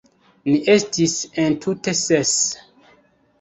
Ni 0.45 0.53
estis 0.75 1.13
entute 1.43 1.95
ses. 2.01 2.33